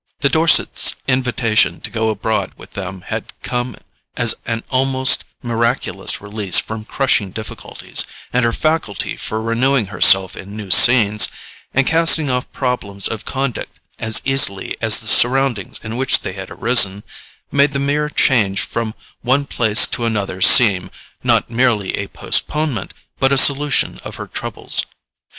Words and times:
The 0.21 0.29
Dorsets' 0.29 0.95
invitation 1.07 1.79
to 1.81 1.91
go 1.91 2.09
abroad 2.09 2.53
with 2.57 2.71
them 2.71 3.01
had 3.01 3.33
come 3.43 3.75
as 4.17 4.33
an 4.47 4.63
almost 4.71 5.25
miraculous 5.43 6.19
release 6.19 6.57
from 6.57 6.85
crushing 6.85 7.29
difficulties; 7.29 8.03
and 8.33 8.43
her 8.43 8.51
faculty 8.51 9.15
for 9.15 9.39
renewing 9.39 9.85
herself 9.93 10.35
in 10.35 10.57
new 10.57 10.71
scenes, 10.71 11.27
and 11.71 11.85
casting 11.85 12.31
off 12.31 12.51
problems 12.51 13.07
of 13.07 13.25
conduct 13.25 13.79
as 13.99 14.23
easily 14.25 14.75
as 14.81 15.01
the 15.01 15.07
surroundings 15.07 15.79
in 15.83 15.97
which 15.97 16.21
they 16.21 16.33
had 16.33 16.49
arisen, 16.49 17.03
made 17.51 17.71
the 17.71 17.77
mere 17.77 18.09
change 18.09 18.61
from 18.61 18.95
one 19.21 19.45
place 19.45 19.85
to 19.85 20.05
another 20.05 20.41
seem, 20.41 20.89
not 21.23 21.47
merely 21.51 21.95
a 21.95 22.07
postponement, 22.07 22.95
but 23.19 23.31
a 23.31 23.37
solution 23.37 23.99
of 24.03 24.15
her 24.15 24.25
troubles. 24.25 24.81